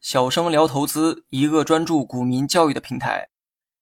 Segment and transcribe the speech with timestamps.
[0.00, 3.28] 小生聊投资，一个专注股民教育的平台。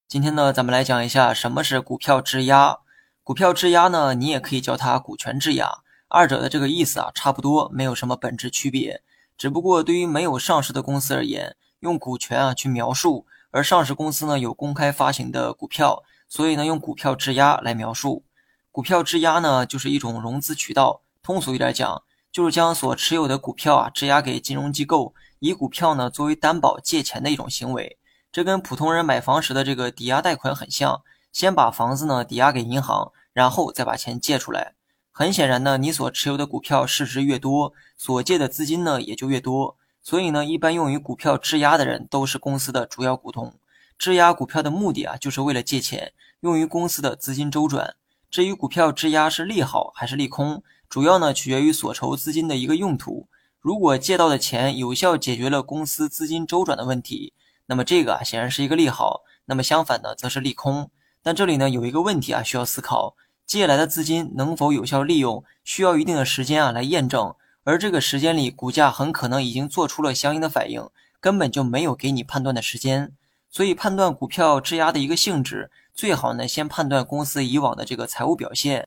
[0.07, 2.81] 今天呢，咱们来讲一下什么是股票质押。
[3.23, 9.03] 股票质押呢，你也可以叫它股权质押，二者的这个意思啊差不多，没有什么本质区别。
[9.39, 18.27] 只不过对于没有上市的公司而言，用股权啊去描述，而上市公司呢有公开发行的股票，所以呢用股票质押来描述。
[18.71, 22.03] 股票质押呢就是一种融资渠道，通俗一点讲，
[22.35, 25.15] 就是将所持有的股票啊质押给金融机构。
[25.39, 27.97] 以股票呢作为担保借钱的一种行为，
[28.33, 34.75] 这跟普通人买房时的这个抵押贷款很像，先把房子呢抵押给银行，然后再把钱借出来。
[35.13, 39.77] 很显然呢，你所持有的股票市值越多，所借的资金呢也就越多。
[40.03, 43.55] 所以呢，一般用于股票质押的人都是公司的主要股东。
[43.97, 47.95] 质押股票的目的啊，就是为了借钱，用于公司的资金周转。
[48.29, 53.27] 至于股票质押是利好还是利空，主要呢取决于所筹资金的一个用途。
[53.59, 57.33] 如果借到的钱有效解决了公司资金周转的问题，
[57.67, 59.23] 那么这个啊显然是一个利好。
[59.47, 60.93] 那么相反呢，则是利空。
[61.21, 67.35] 但这里呢有一个问题啊需要思考：借来的资金能否有效利用，需要一定的时间啊来验证。
[67.65, 73.13] 而这个时间里，股价很可能已经做出了相应的反应，根本就没有给你判断的时间。
[73.51, 78.87] 所以判断股票质押的一个性质，最好呢先判断公司以往的这个财务表现。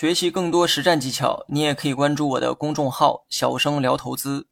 [0.00, 4.46] 学习更多实战技巧，你也可以关注我的公众号“小生聊投资”。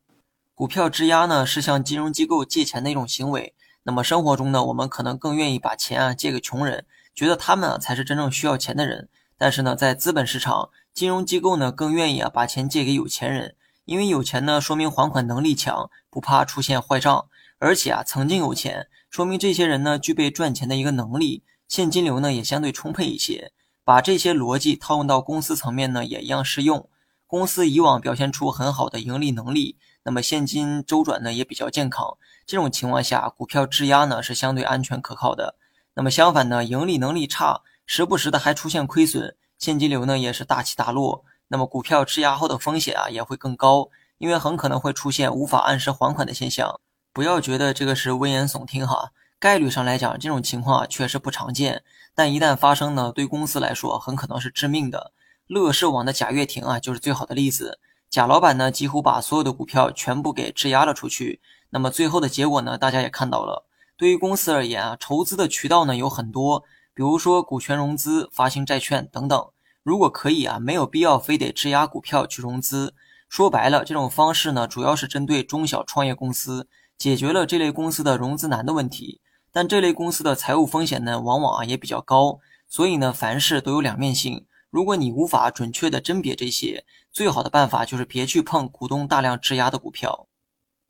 [0.55, 3.55] 股票质押呢是向金融机构借钱的一种行为。
[3.85, 9.09] 那么生活中呢，我们可能更愿意把钱啊借给穷人，觉得他们啊才是真正需要钱的人。
[9.39, 17.27] 但是呢，在资本市场，金融机构呢更愿意啊把钱借给有钱人，因为有钱呢说明还款能力强，不怕出现坏账，
[17.59, 23.53] 而且啊曾经有钱，说明这些人呢具备赚钱的一个能力，现金流呢也相对充沛一些。
[23.89, 26.91] 把这些逻辑套用到公司层面呢，也一样适用。
[27.27, 32.19] 公司以往表现出很好的盈利能力，那么现金周转呢也比较健康。
[32.45, 35.55] 这种情况下，股票质押呢是相对安全可靠的。
[35.95, 41.25] 那么相反呢，盈利能力差，时不时的还出现亏损，现金流呢也是大起大落。
[41.47, 46.79] 那么股票质押后的风险啊也会更高，因为很可能会出现无法按时还款的现象。
[47.15, 49.13] 不要觉得这个是危言耸听哈。
[49.41, 51.85] 概率上来讲，这种情况啊确实不常见，
[52.15, 55.13] 但一旦发生呢，对公司来说很可能是致命的。
[55.47, 57.79] 乐视网的贾跃亭啊就是最好的例子。
[58.11, 61.41] 贾老板呢几乎把所有的股票全部给质押了出去，
[61.71, 63.65] 那么最后的结果呢，大家也看到了。
[63.97, 69.49] 对于公司而言啊，筹资的渠道呢有很多，比如说股权融资、发行债券等等。
[69.85, 72.95] 如果可以啊，没有必要非得质押股票去融资。
[73.29, 76.69] 说白了，这种方式呢，主要是针对中小创业公司，
[76.99, 79.21] 解决了这类公司的融资难的问题。
[79.59, 82.39] 但这类公司的财务风险呢，往往啊也比较高，
[82.69, 84.47] 所以呢，凡事都有两面性。
[84.71, 90.29] 如果你无法准确的甄别这些，最好的办法就是别去碰股东大量质押的股票。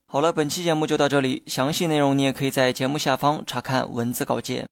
[0.05, 4.67] 好了，本期节目就到这里，详细内容你也可以在节目下方查看文字稿件。